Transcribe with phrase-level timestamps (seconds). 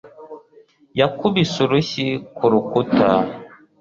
[0.99, 2.05] yakubise urushyi
[2.35, 3.09] ku rukuta